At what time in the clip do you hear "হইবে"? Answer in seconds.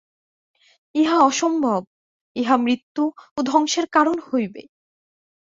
4.27-4.61